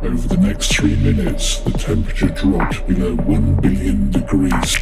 Over 0.00 0.28
the 0.28 0.36
next 0.36 0.76
three 0.76 0.94
minutes, 0.94 1.58
the 1.58 1.72
temperature 1.72 2.28
dropped 2.28 2.86
below 2.86 3.16
1 3.16 3.56
billion 3.56 4.12
degrees. 4.12 4.76